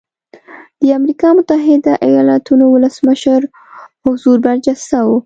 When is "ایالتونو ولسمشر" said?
2.07-3.41